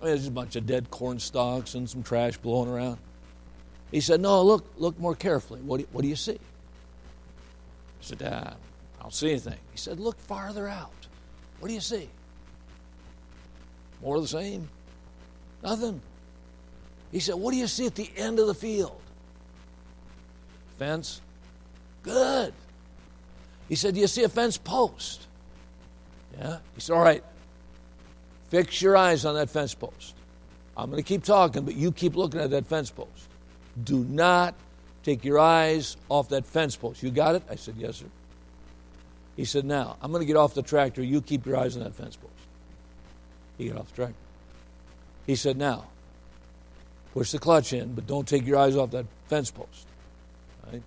[0.00, 2.98] I mean, there's a bunch of dead corn stalks and some trash blowing around.
[3.90, 5.60] He said, No, look, look more carefully.
[5.60, 6.38] What do you, what do you see?
[6.38, 6.38] I
[8.00, 8.54] said, ah,
[8.98, 9.58] I don't see anything.
[9.72, 10.92] He said, Look farther out.
[11.60, 12.08] What do you see?
[14.02, 14.68] More of the same.
[15.62, 16.00] Nothing.
[17.16, 19.00] He said, What do you see at the end of the field?
[20.78, 21.22] Fence?
[22.02, 22.52] Good.
[23.70, 25.26] He said, Do you see a fence post?
[26.38, 26.58] Yeah.
[26.74, 27.24] He said, All right,
[28.50, 30.14] fix your eyes on that fence post.
[30.76, 33.08] I'm going to keep talking, but you keep looking at that fence post.
[33.82, 34.54] Do not
[35.02, 37.02] take your eyes off that fence post.
[37.02, 37.42] You got it?
[37.50, 38.06] I said, Yes, sir.
[39.36, 41.02] He said, Now, I'm going to get off the tractor.
[41.02, 42.34] You keep your eyes on that fence post.
[43.56, 44.14] He got off the tractor.
[45.26, 45.86] He said, Now,
[47.16, 49.86] push the clutch in, but don't take your eyes off that fence post.
[50.70, 50.82] Right?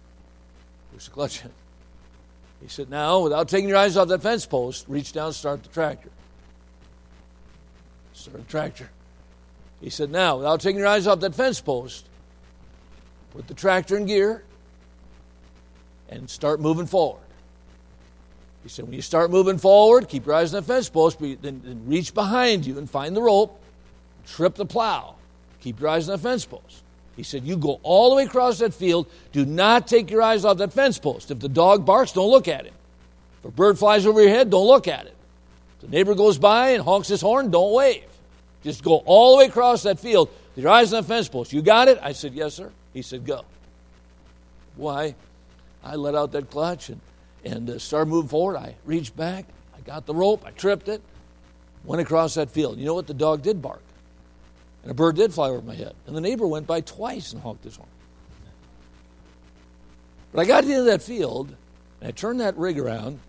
[0.93, 1.49] Push the clutch in.
[2.61, 5.69] He said, Now, without taking your eyes off that fence post, reach down, start the
[5.69, 6.11] tractor.
[8.13, 8.91] Start the tractor.
[9.81, 12.05] He said, Now, without taking your eyes off that fence post,
[13.33, 14.43] put the tractor in gear
[16.09, 17.23] and start moving forward.
[18.61, 21.41] He said, When you start moving forward, keep your eyes on the fence post, but
[21.41, 23.59] then, then reach behind you and find the rope,
[24.27, 25.15] trip the plow.
[25.61, 26.83] Keep your eyes on the fence post.
[27.15, 29.07] He said, You go all the way across that field.
[29.33, 31.31] Do not take your eyes off that fence post.
[31.31, 32.73] If the dog barks, don't look at him.
[33.39, 35.15] If a bird flies over your head, don't look at it.
[35.75, 38.05] If the neighbor goes by and honks his horn, don't wave.
[38.63, 41.51] Just go all the way across that field with your eyes on the fence post.
[41.51, 41.99] You got it?
[42.01, 42.71] I said, Yes, sir.
[42.93, 43.43] He said, Go.
[44.77, 45.15] Why?
[45.83, 47.01] I let out that clutch and,
[47.43, 48.55] and uh, started moving forward.
[48.55, 49.45] I reached back.
[49.77, 50.43] I got the rope.
[50.45, 51.01] I tripped it.
[51.83, 52.77] Went across that field.
[52.77, 53.07] You know what?
[53.07, 53.81] The dog did bark.
[54.83, 55.93] And a bird did fly over my head.
[56.07, 57.89] And the neighbor went by twice and honked his horn.
[60.31, 61.53] But I got into that field,
[61.99, 63.19] and I turned that rig around,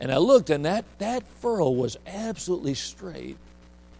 [0.00, 3.36] and I looked, and that, that furrow was absolutely straight.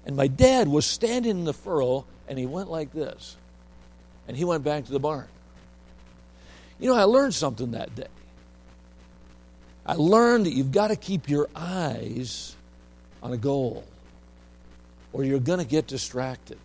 [0.07, 3.37] And my dad was standing in the furrow, and he went like this.
[4.29, 5.27] And he went back to the barn.
[6.79, 8.07] You know, I learned something that day.
[9.85, 12.55] I learned that you've got to keep your eyes
[13.23, 13.85] on a goal
[15.13, 16.59] or you're going to get distracted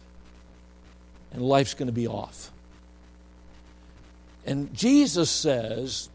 [1.32, 2.52] and life's going to be off.
[4.46, 6.10] And Jesus says,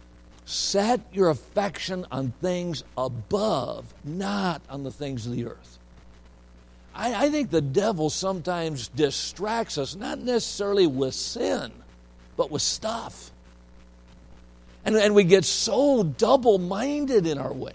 [0.46, 5.78] set your affection on things above, not on the things of the earth.
[6.94, 11.72] I, I, think the devil sometimes distracts us, not necessarily with sin,
[12.36, 13.30] but with stuff.
[14.84, 17.74] And, and we get so double minded in our ways.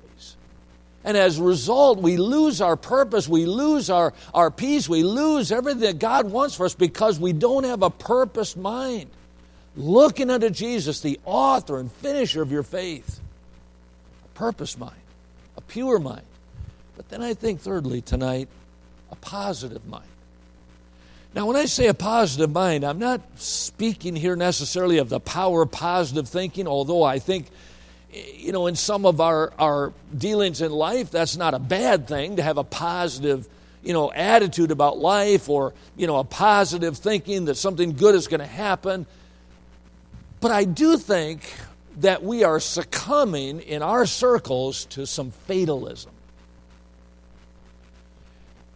[1.03, 5.51] And as a result, we lose our purpose, we lose our, our peace, we lose
[5.51, 9.09] everything that God wants for us because we don't have a purpose mind.
[9.75, 13.19] Looking unto Jesus, the author and finisher of your faith.
[14.25, 14.99] A purpose mind,
[15.55, 16.25] a pure mind.
[16.97, 18.49] But then I think, thirdly, tonight,
[19.11, 20.03] a positive mind.
[21.35, 25.61] Now, when I say a positive mind, I'm not speaking here necessarily of the power
[25.61, 27.47] of positive thinking, although I think
[28.13, 32.37] you know, in some of our, our dealings in life, that's not a bad thing
[32.37, 33.47] to have a positive,
[33.83, 38.27] you know, attitude about life or, you know, a positive thinking that something good is
[38.27, 39.05] going to happen.
[40.39, 41.41] But I do think
[41.97, 46.11] that we are succumbing in our circles to some fatalism.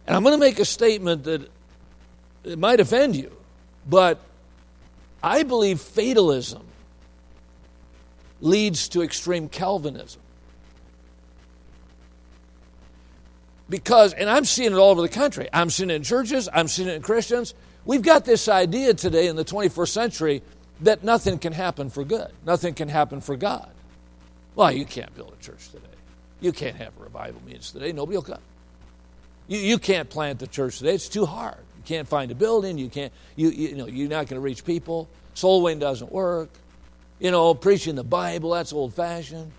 [0.06, 1.48] And I'm going to make a statement that
[2.44, 3.32] it might offend you,
[3.88, 4.18] but
[5.22, 6.62] I believe fatalism
[8.42, 10.20] leads to extreme Calvinism.
[13.70, 15.48] Because, and I'm seeing it all over the country.
[15.52, 17.54] I'm seeing it in churches, I'm seeing it in Christians.
[17.86, 20.42] We've got this idea today in the 21st century
[20.82, 23.70] that nothing can happen for good, nothing can happen for God.
[24.54, 25.86] Well, you can't build a church today.
[26.40, 27.92] You can't have a revival meetings today.
[27.92, 28.40] Nobody will come.
[29.48, 30.94] You, you can't plant the church today.
[30.94, 31.56] It's too hard.
[31.76, 32.76] You can't find a building.
[32.76, 35.08] You can't, you, you know, you're not going to reach people.
[35.34, 36.50] Soul winning doesn't work.
[37.22, 39.52] You know, preaching the Bible, that's old fashioned.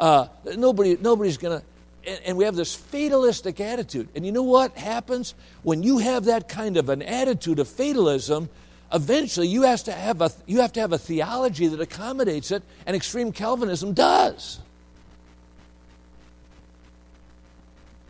[0.00, 1.64] Uh, nobody, nobody's going to.
[2.04, 4.08] and, and we have this fatalistic attitude.
[4.16, 5.34] And you know what happens?
[5.62, 8.48] When you have that kind of an attitude of fatalism,
[8.92, 12.64] eventually you have to have a, you have, to have a theology that accommodates it,
[12.84, 14.58] and extreme Calvinism does.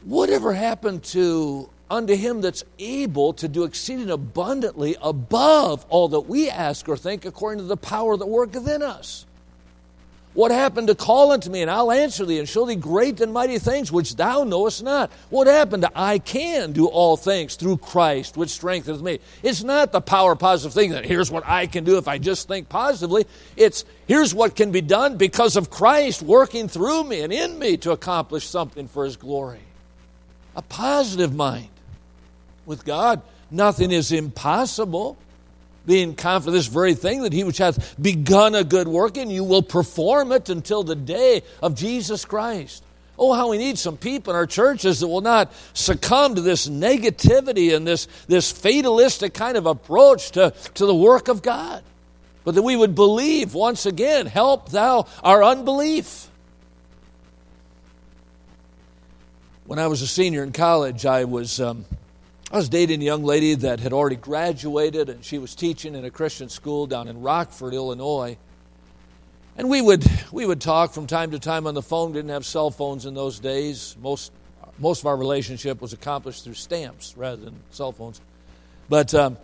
[0.03, 6.51] Whatever happened to unto him that's able to do exceeding abundantly above all that we
[6.51, 9.25] ask or think according to the power that worketh in us.
[10.35, 13.33] What happened to call unto me, and I'll answer thee, and show thee great and
[13.33, 15.11] mighty things which thou knowest not?
[15.31, 19.19] What happened to I can do all things through Christ, which strengtheneth me?
[19.43, 22.47] It's not the power positive thing that here's what I can do if I just
[22.47, 23.27] think positively.
[23.57, 27.77] It's here's what can be done because of Christ working through me and in me
[27.79, 29.59] to accomplish something for his glory.
[30.55, 31.71] A positive mind
[32.69, 33.23] with God.
[33.51, 35.17] Nothing is impossible.
[35.87, 39.43] Being confident this very thing that he which hath begun a good work in you
[39.43, 42.85] will perform it until the day of Jesus Christ.
[43.19, 46.69] Oh, how we need some people in our churches that will not succumb to this
[46.69, 51.83] negativity and this, this fatalistic kind of approach to, to the work of God.
[52.45, 56.29] But that we would believe once again, help thou our unbelief.
[59.67, 61.85] When I was a senior in college, I was um,
[62.51, 66.07] I was dating a young lady that had already graduated, and she was teaching in
[66.07, 68.39] a Christian school down in Rockford, Illinois.
[69.59, 72.13] And we would, we would talk from time to time on the phone.
[72.13, 73.97] Didn't have cell phones in those days.
[74.01, 74.33] Most,
[74.79, 78.19] most of our relationship was accomplished through stamps rather than cell phones.
[78.89, 79.37] But um,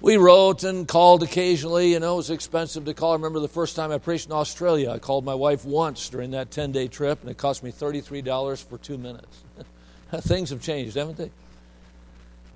[0.00, 1.92] we wrote and called occasionally.
[1.92, 3.10] You know, it was expensive to call.
[3.10, 4.92] I remember the first time I preached in Australia.
[4.92, 8.64] I called my wife once during that 10 day trip, and it cost me $33
[8.64, 9.42] for two minutes.
[10.20, 11.30] Things have changed, haven't they?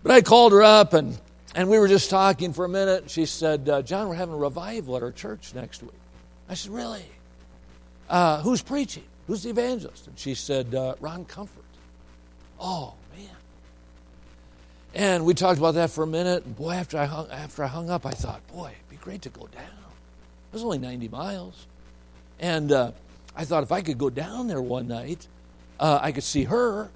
[0.03, 1.19] But I called her up and,
[1.55, 3.11] and we were just talking for a minute.
[3.11, 5.93] She said, uh, John, we're having a revival at our church next week.
[6.49, 7.05] I said, Really?
[8.11, 9.05] Uh, who's preaching?
[9.27, 10.07] Who's the evangelist?
[10.07, 11.65] And she said, uh, Ron Comfort.
[12.61, 13.29] Oh, man.
[14.95, 16.45] And we talked about that for a minute.
[16.45, 19.23] And boy, after I hung, after I hung up, I thought, boy, it'd be great
[19.23, 19.65] to go down.
[19.65, 21.67] It was only 90 miles.
[22.39, 22.93] And uh,
[23.35, 25.27] I thought if I could go down there one night,
[25.81, 26.91] uh, I could see her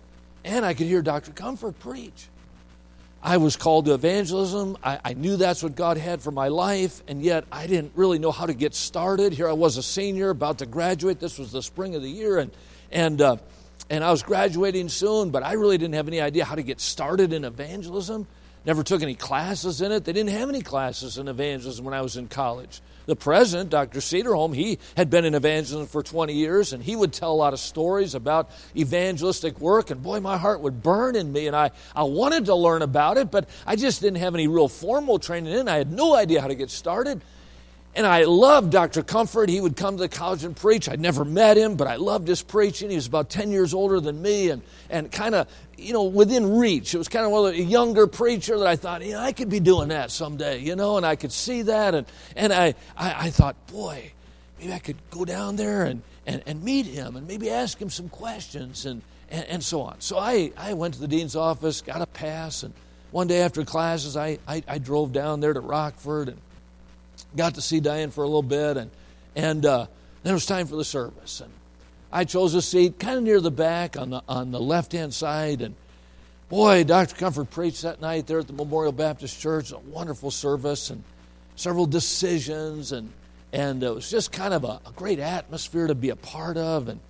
[0.44, 1.32] and I could hear Dr.
[1.32, 2.28] Comfort preach.
[3.26, 4.76] I was called to evangelism.
[4.84, 8.20] I, I, knew that's what God had for my life, and yet I didn't really
[8.20, 9.32] know how to get started.
[9.32, 11.18] Here I was a senior, about to graduate.
[11.18, 12.52] This was the spring of the year, and
[12.92, 13.38] and uh,
[13.90, 16.80] and I was graduating soon, but I really didn't have any idea how to get
[16.80, 18.28] started in evangelism.
[18.66, 20.04] Never took any classes in it.
[20.04, 22.82] They didn't have any classes in evangelism when I was in college.
[23.06, 24.00] The president, Dr.
[24.00, 27.52] Cedarholm, he had been in evangelism for 20 years, and he would tell a lot
[27.52, 29.90] of stories about evangelistic work.
[29.90, 33.18] And boy, my heart would burn in me, and I, I wanted to learn about
[33.18, 35.68] it, but I just didn't have any real formal training in.
[35.68, 37.22] I had no idea how to get started.
[37.96, 39.02] And I loved Dr.
[39.02, 39.48] Comfort.
[39.48, 40.86] He would come to the college and preach.
[40.86, 42.90] I'd never met him, but I loved his preaching.
[42.90, 46.58] He was about 10 years older than me and, and kind of, you know, within
[46.58, 46.94] reach.
[46.94, 49.88] It was kind of of a younger preacher that I thought, I could be doing
[49.88, 51.94] that someday, you know, and I could see that.
[51.94, 52.06] And,
[52.36, 54.12] and I, I, I thought, boy,
[54.58, 57.88] maybe I could go down there and, and, and meet him and maybe ask him
[57.88, 60.02] some questions and, and, and so on.
[60.02, 62.74] So I, I went to the dean's office, got a pass, and
[63.10, 66.38] one day after classes, I, I, I drove down there to Rockford and
[67.36, 68.90] got to see Diane for a little bit, and
[69.34, 69.86] and uh,
[70.22, 71.52] then it was time for the service, and
[72.12, 75.14] I chose a seat kind of near the back on the on the left hand
[75.14, 75.74] side, and
[76.48, 77.14] boy, Dr.
[77.14, 81.04] Comfort preached that night there at the Memorial Baptist Church, a wonderful service, and
[81.54, 83.12] several decisions, and
[83.52, 86.88] and it was just kind of a, a great atmosphere to be a part of,
[86.88, 87.00] and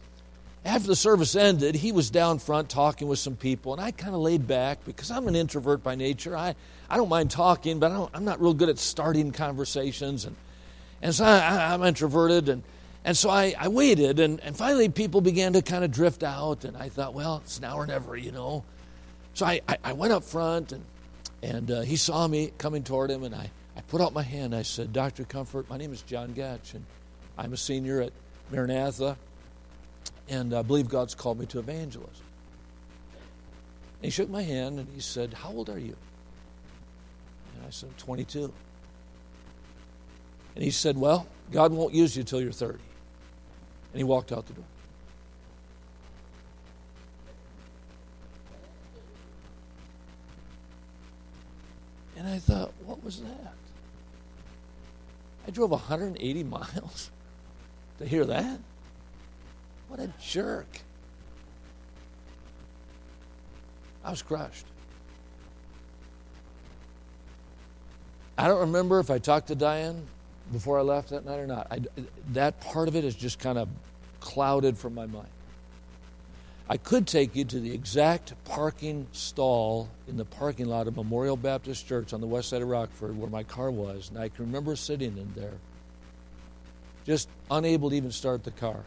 [0.66, 4.16] after the service ended, he was down front talking with some people, and I kind
[4.16, 6.37] of laid back because I'm an introvert by nature.
[6.37, 6.57] I,
[6.90, 10.24] I don't mind talking, but I am not real good at starting conversations.
[10.24, 10.35] And,
[11.00, 12.64] and so I, am introverted, and,
[13.05, 16.64] and so I, I waited, and, and finally people began to kind of drift out,
[16.64, 18.64] and I thought, well, it's now or never, you know.
[19.35, 20.85] So I, I, I went up front, and,
[21.44, 24.52] and uh, he saw me coming toward him, and I, I put out my hand.
[24.52, 25.22] I said, Dr.
[25.22, 26.85] Comfort, my name is John Goetsch, and
[27.38, 28.12] I'm a senior at
[28.50, 29.16] Maranatha
[30.28, 32.12] and I believe God's called me to evangelism.
[33.98, 35.96] And he shook my hand and he said, How old are you?
[37.54, 38.52] And I said, 22.
[40.54, 42.74] And he said, Well, God won't use you until you're 30.
[42.74, 42.80] And
[43.98, 44.64] he walked out the door.
[52.16, 53.54] And I thought, what was that?
[55.46, 57.10] I drove 180 miles
[57.98, 58.58] to hear that.
[59.88, 60.66] What a jerk.
[64.04, 64.66] I was crushed.
[68.38, 70.06] I don't remember if I talked to Diane
[70.52, 71.66] before I left that night or not.
[71.70, 71.80] I,
[72.32, 73.68] that part of it is just kind of
[74.20, 75.28] clouded from my mind.
[76.68, 81.37] I could take you to the exact parking stall in the parking lot of Memorial
[81.37, 84.46] Baptist Church on the west side of Rockford where my car was, and I can
[84.46, 85.54] remember sitting in there,
[87.04, 88.80] just unable to even start the car.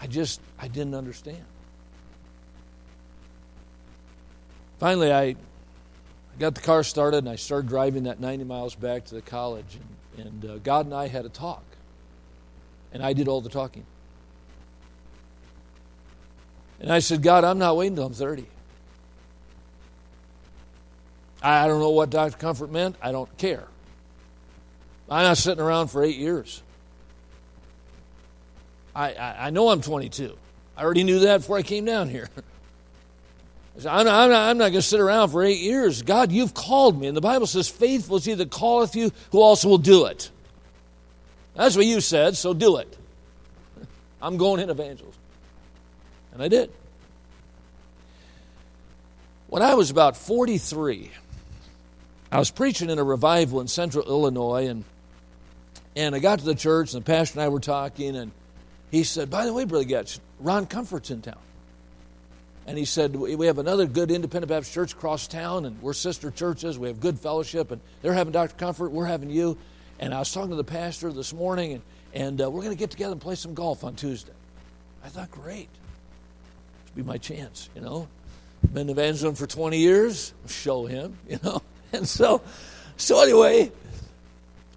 [0.00, 1.42] I just, I didn't understand.
[4.78, 5.36] Finally, I, I
[6.38, 9.78] got the car started and I started driving that 90 miles back to the college.
[10.18, 11.64] And, and uh, God and I had a talk.
[12.92, 13.84] And I did all the talking.
[16.80, 18.46] And I said, God, I'm not waiting until I'm 30.
[21.42, 22.36] I don't know what Dr.
[22.36, 22.96] Comfort meant.
[23.00, 23.64] I don't care.
[25.08, 26.62] I'm not sitting around for eight years.
[28.96, 30.34] I, I, I know I'm 22.
[30.76, 32.30] I already knew that before I came down here.
[33.78, 36.00] I'm not, not, I'm not going to sit around for eight years.
[36.00, 37.06] God, you've called me.
[37.06, 40.30] And the Bible says, faithful is he that calleth you, who also will do it.
[41.54, 42.96] That's what you said, so do it.
[44.22, 45.20] I'm going in evangelism.
[46.32, 46.70] And I did.
[49.48, 51.10] When I was about 43,
[52.32, 54.84] I was preaching in a revival in central Illinois, and,
[55.94, 58.32] and I got to the church, and the pastor and I were talking, and
[58.96, 61.38] he said, By the way, Brother Goetsch, Ron Comfort's in town.
[62.66, 66.30] And he said, We have another good independent Baptist church across town, and we're sister
[66.30, 66.78] churches.
[66.78, 68.54] We have good fellowship, and they're having Dr.
[68.56, 69.56] Comfort, we're having you.
[69.98, 71.82] And I was talking to the pastor this morning, and,
[72.12, 74.32] and uh, we're going to get together and play some golf on Tuesday.
[75.04, 75.68] I thought, great.
[76.84, 78.08] This be my chance, you know.
[78.72, 80.34] Been evangelism for 20 years.
[80.48, 81.62] Show him, you know.
[81.92, 82.42] And so,
[82.96, 83.70] so anyway,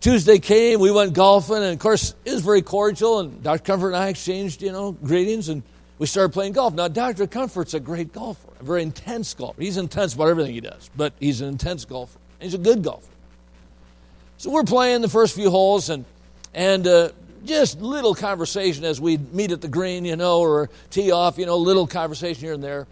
[0.01, 3.63] Tuesday came, we went golfing, and of course, it was very cordial, and Dr.
[3.63, 5.61] Comfort and I exchanged, you know, greetings, and
[5.97, 6.73] we started playing golf.
[6.73, 7.27] Now, Dr.
[7.27, 9.61] Comfort's a great golfer, a very intense golfer.
[9.61, 12.17] He's intense about everything he does, but he's an intense golfer.
[12.39, 13.11] He's a good golfer.
[14.37, 16.05] So we're playing the first few holes, and
[16.53, 17.09] and uh,
[17.43, 21.45] just little conversation as we meet at the green, you know, or tee off, you
[21.45, 22.87] know, little conversation here and there.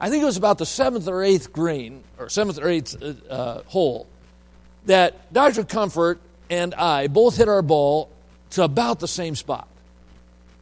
[0.00, 2.96] I think it was about the seventh or eighth green, or seventh or eighth
[3.28, 4.06] uh, hole,
[4.90, 5.64] that Dr.
[5.64, 6.20] Comfort
[6.50, 8.10] and I both hit our ball
[8.50, 9.68] to about the same spot.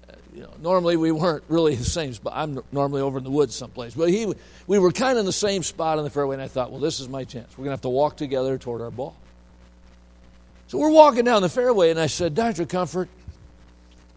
[0.08, 2.34] Uh, you know, normally we weren't really the same spot.
[2.36, 4.32] I'm normally over in the woods someplace, but he,
[4.66, 6.80] we were kind of in the same spot on the fairway, and I thought, well,
[6.80, 7.50] this is my chance.
[7.52, 9.16] We're going to have to walk together toward our ball.
[10.68, 12.66] So we're walking down the fairway, and I said, Dr.
[12.66, 13.08] Comfort,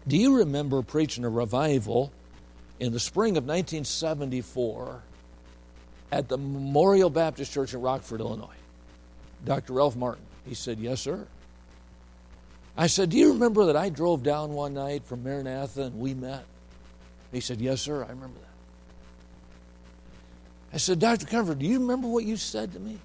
[0.06, 2.12] do you remember preaching a revival
[2.78, 5.00] in the spring of 1974
[6.10, 8.61] at the Memorial Baptist Church in Rockford, Illinois?
[9.44, 9.74] Dr.
[9.74, 10.24] Ralph Martin.
[10.46, 11.26] He said, Yes, sir.
[12.76, 16.14] I said, Do you remember that I drove down one night from Maranatha and we
[16.14, 16.44] met?
[17.32, 18.48] He said, Yes, sir, I remember that.
[20.74, 21.26] I said, Dr.
[21.26, 22.98] Comfort, do you remember what you said to me?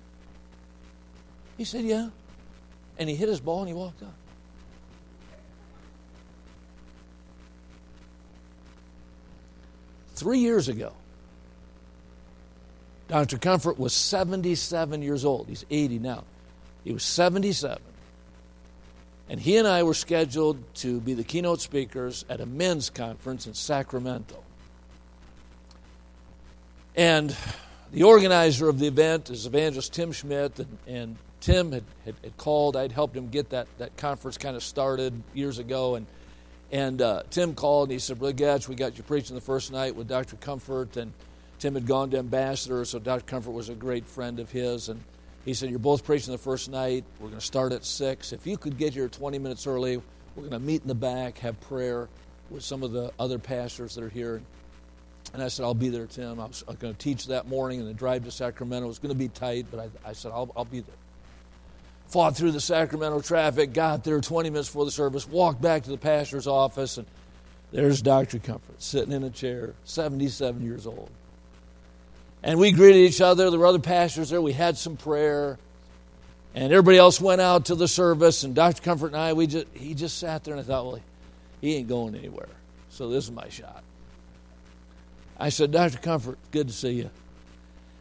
[1.58, 2.10] He said, Yeah
[2.98, 4.14] and he hit his ball and he walked up.
[10.16, 10.94] Three years ago,
[13.08, 13.38] Dr.
[13.38, 15.48] Comfort was 77 years old.
[15.48, 16.24] He's 80 now.
[16.84, 17.82] He was 77.
[19.30, 23.48] And he and I were scheduled to be the keynote speakers at a men's conference
[23.48, 24.42] in Sacramento.
[26.96, 27.36] And
[27.92, 32.38] the organizer of the event is evangelist Tim Schmidt, and, and Tim had, had, had,
[32.38, 32.76] called.
[32.76, 35.96] I'd helped him get that, that conference kind of started years ago.
[35.96, 36.06] And,
[36.72, 39.72] and uh, Tim called and he said, Brother Goetsch, we got you preaching the first
[39.72, 40.38] night with Dr.
[40.38, 40.98] Comfort.
[40.98, 41.14] And
[41.60, 43.26] Tim had gone to Ambassador, so Dr.
[43.26, 44.90] Comfort was a great friend of his.
[44.90, 45.02] And
[45.46, 47.04] he said, You're both preaching the first night.
[47.20, 48.34] We're going to start at 6.
[48.34, 49.98] If you could get here 20 minutes early,
[50.36, 52.08] we're going to meet in the back, have prayer
[52.50, 54.42] with some of the other pastors that are here.
[55.34, 56.40] And I said, I'll be there, Tim.
[56.40, 58.86] I was, going to teach that morning and then drive to Sacramento.
[58.86, 60.96] It was going to be tight, but I, I said, I'll, I'll be there
[62.08, 65.90] fought through the Sacramento traffic, got there 20 minutes before the service, walked back to
[65.90, 67.08] the pastor's office, and
[67.72, 68.40] there's Dr.
[68.40, 71.10] Comfort sitting in a chair, 77 years old.
[72.44, 73.50] And we greeted each other.
[73.50, 74.42] There were other pastors there.
[74.42, 75.58] We had some prayer.
[76.56, 78.82] And everybody else went out to the service, and Dr.
[78.82, 81.00] Comfort and I, we just, he just sat there, and I thought, well,
[81.62, 82.50] he ain't going anywhere.
[82.90, 83.84] So this is my shot.
[85.40, 86.00] I said, Dr.
[86.00, 87.12] Comfort, good to see you.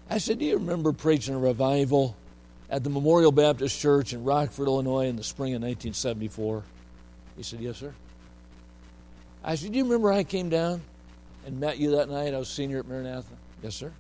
[0.09, 2.17] I said, Do you remember preaching a revival
[2.71, 6.63] at the Memorial Baptist Church in Rockford, Illinois in the spring of 1974?
[7.37, 7.93] He said, Yes, sir.
[9.45, 10.81] I said, Do you remember I came down
[11.45, 12.33] and met you that night?
[12.33, 13.35] I was senior at Maranatha.
[13.63, 13.93] Yes, sir.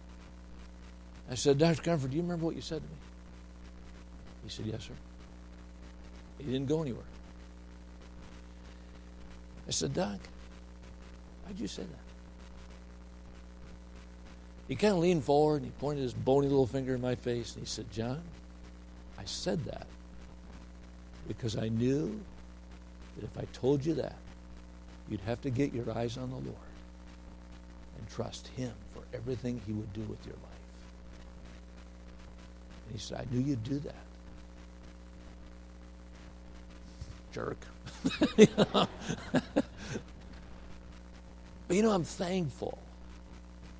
[1.30, 1.82] I said, Dr.
[1.82, 2.96] Comfort, do you remember what you said to me?
[4.44, 4.92] He said, Yes, sir.
[6.38, 7.04] He didn't go anywhere.
[9.66, 10.18] I said, Doc,
[11.44, 12.06] why'd you say that?
[14.68, 17.54] He kind of leaned forward and he pointed his bony little finger in my face
[17.54, 18.20] and he said, John,
[19.18, 19.86] I said that
[21.26, 22.20] because I knew
[23.16, 24.16] that if I told you that,
[25.08, 26.56] You'd have to get your eyes on the Lord
[27.98, 30.45] and trust Him for everything He would do with your life.
[32.86, 33.94] And He said, I knew you'd do that.
[37.32, 37.58] Jerk.
[38.36, 38.88] but
[41.68, 42.78] you know, I'm thankful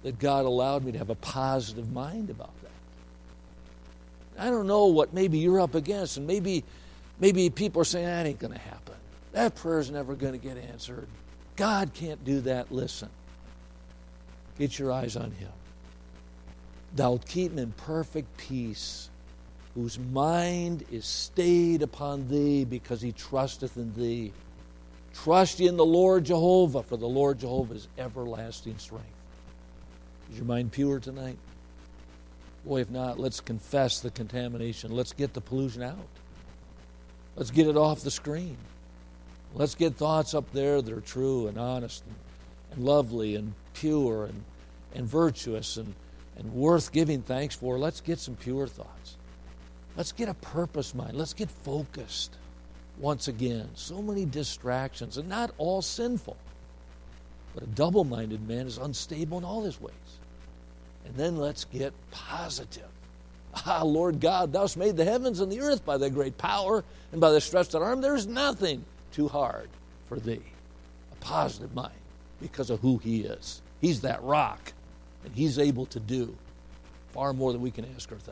[0.02, 2.70] that God allowed me to have a positive mind about that.
[4.38, 6.64] I don't know what maybe you're up against, and maybe
[7.18, 8.94] maybe people are saying that ain't going to happen.
[9.32, 11.08] That prayer's never going to get answered.
[11.56, 12.70] God can't do that.
[12.70, 13.08] Listen,
[14.58, 15.48] get your eyes on Him.
[16.94, 19.10] Thou'lt keep him in perfect peace,
[19.74, 24.32] whose mind is stayed upon thee because he trusteth in thee.
[25.14, 29.06] Trust in the Lord Jehovah, for the Lord Jehovah is everlasting strength.
[30.30, 31.36] Is your mind pure tonight?
[32.64, 34.90] Boy, if not, let's confess the contamination.
[34.90, 35.96] Let's get the pollution out.
[37.36, 38.56] Let's get it off the screen.
[39.54, 42.16] Let's get thoughts up there that are true and honest and,
[42.72, 44.42] and lovely and pure and,
[44.94, 45.94] and virtuous and,
[46.38, 47.78] and worth giving thanks for.
[47.78, 49.16] Let's get some pure thoughts.
[49.96, 51.16] Let's get a purpose mind.
[51.16, 52.36] Let's get focused
[52.98, 53.68] once again.
[53.74, 56.36] So many distractions, and not all sinful.
[57.54, 59.94] But a double minded man is unstable in all his ways.
[61.06, 62.88] And then let's get positive.
[63.64, 66.84] Ah, Lord God, thou hast made the heavens and the earth by thy great power
[67.12, 68.02] and by thy stretched-out arm.
[68.02, 69.70] There is nothing too hard
[70.08, 70.42] for thee.
[71.12, 71.94] A positive mind
[72.42, 73.62] because of who he is.
[73.80, 74.74] He's that rock,
[75.26, 76.34] and he's able to do
[77.12, 78.24] far more than we can ask or think.